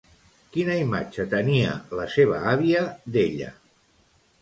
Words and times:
Quina 0.55 0.77
imatge 0.83 1.27
tenia 1.35 1.75
la 2.01 2.09
seva 2.17 2.43
àvia 2.55 2.85
d'ella? 3.15 3.55